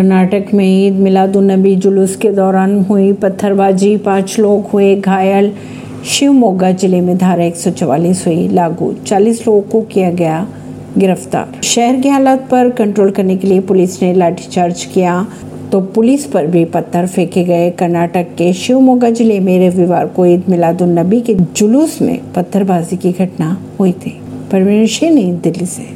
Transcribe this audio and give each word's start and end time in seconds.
कर्नाटक 0.00 0.52
में 0.54 0.64
ईद 0.64 0.94
मिलादुन्नबी 0.96 1.74
जुलूस 1.76 2.14
के 2.16 2.28
दौरान 2.32 2.78
हुई 2.84 3.12
पत्थरबाजी, 3.12 3.96
पाँच 3.96 4.38
लोग 4.38 4.66
हुए 4.66 4.94
घायल। 4.96 5.50
शिवमोगा 6.08 6.70
ज़िले 6.72 7.00
में 7.00 7.16
धारा 7.18 7.44
एक 7.44 7.56
हुई 8.18 8.46
लागू। 8.48 8.92
40 9.06 9.46
लोगों 9.46 9.60
को 9.62 9.80
किया 9.92 10.10
गया 10.12 10.46
गिरफ़्तार। 10.98 11.60
शहर 11.64 12.00
के 12.00 12.08
हालात 12.08 12.48
पर 12.50 12.70
कंट्रोल 12.78 13.10
करने 13.10 13.36
के 13.36 13.48
लिए 13.48 13.60
पुलिस 13.60 14.00
ने 14.02 14.12
लाठीचार्ज 14.14 14.84
किया 14.94 15.26
तो 15.72 15.80
पुलिस 15.94 16.24
पर 16.26 16.46
भी 16.46 16.64
पत्थर 16.72 17.06
फेंके 17.06 17.44
गए। 17.44 17.70
कर्नाटक 17.70 18.34
के 18.38 18.52
शिवमोगा 18.54 19.10
ज़िले 19.10 19.38
में 19.40 19.68
रविवार 19.68 20.06
को 20.06 20.26
ईद 20.26 20.48
मिलादुन्नबी 20.48 21.20
के 21.20 21.34
जुलूस 21.34 22.00
में 22.02 22.18
पत्थरबाजी 22.32 22.96
की 22.96 23.12
घटना 23.12 23.56
हुई 23.80 23.92
थी। 23.94 24.18
परवीन 24.52 24.86
दिल्ली 25.40 25.66
से। 25.66 25.86